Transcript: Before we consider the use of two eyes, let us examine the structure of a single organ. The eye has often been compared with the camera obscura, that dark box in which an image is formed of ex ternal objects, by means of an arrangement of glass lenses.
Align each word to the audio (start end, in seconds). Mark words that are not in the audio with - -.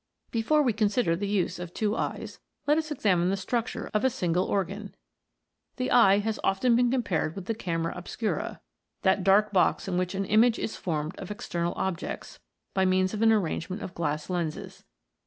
Before 0.31 0.63
we 0.63 0.73
consider 0.73 1.15
the 1.15 1.27
use 1.27 1.59
of 1.59 1.75
two 1.75 1.95
eyes, 1.95 2.39
let 2.65 2.79
us 2.79 2.89
examine 2.89 3.29
the 3.29 3.37
structure 3.37 3.91
of 3.93 4.03
a 4.03 4.09
single 4.09 4.45
organ. 4.45 4.95
The 5.75 5.91
eye 5.91 6.17
has 6.17 6.39
often 6.43 6.75
been 6.75 6.89
compared 6.89 7.35
with 7.35 7.45
the 7.45 7.53
camera 7.53 7.93
obscura, 7.95 8.61
that 9.03 9.23
dark 9.23 9.53
box 9.53 9.87
in 9.87 9.99
which 9.99 10.15
an 10.15 10.25
image 10.25 10.57
is 10.57 10.75
formed 10.75 11.15
of 11.19 11.29
ex 11.29 11.47
ternal 11.47 11.73
objects, 11.75 12.39
by 12.73 12.83
means 12.83 13.13
of 13.13 13.21
an 13.21 13.31
arrangement 13.31 13.83
of 13.83 13.93
glass 13.93 14.27
lenses. 14.27 14.83